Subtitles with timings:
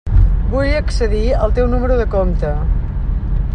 [0.53, 2.57] Vull accedir al teu número de compte.